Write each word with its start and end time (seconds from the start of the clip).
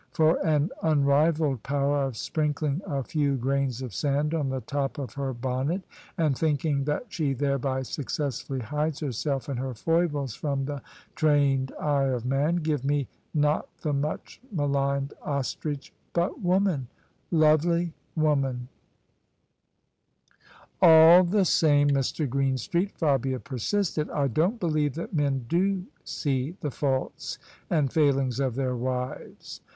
For 0.13 0.43
an 0.43 0.71
unrivalled 0.81 1.61
power 1.61 2.05
of 2.07 2.17
sprinkling 2.17 2.81
a 2.87 3.03
few 3.03 3.35
grains 3.35 3.83
of 3.83 3.93
sand 3.93 4.33
on 4.33 4.49
the 4.49 4.61
top 4.61 4.97
of 4.97 5.13
her 5.13 5.31
bonnet, 5.31 5.83
and 6.17 6.35
thinking 6.35 6.85
that 6.85 7.05
she 7.09 7.33
thereby 7.33 7.83
successfully 7.83 8.61
hides 8.61 9.01
herself 9.01 9.47
and 9.47 9.59
her 9.59 9.75
foibles 9.75 10.33
from 10.33 10.65
the 10.65 10.81
trained 11.13 11.71
eye 11.79 12.05
of 12.05 12.25
man, 12.25 12.55
give 12.55 12.83
me 12.83 13.09
not 13.31 13.67
the 13.81 13.93
much 13.93 14.41
maligned 14.51 15.13
ostrich 15.21 15.93
but 16.13 16.41
woman, 16.41 16.87
lovely 17.29 17.93
woman 18.15 18.69
1 20.79 20.91
""All 20.91 21.23
the 21.23 21.45
same, 21.45 21.89
Mr. 21.89 22.27
Greenstreet," 22.27 22.97
Fabia 22.97 23.39
persisted," 23.39 24.09
I 24.19 24.29
don't 24.29 24.59
believe 24.59 24.95
that 24.95 25.13
men 25.13 25.45
do 25.47 25.85
see 26.03 26.55
the 26.61 26.71
faults 26.71 27.37
and 27.69 27.93
failings 27.93 28.39
of 28.39 28.55
their 28.55 28.75
wives." 28.75 29.61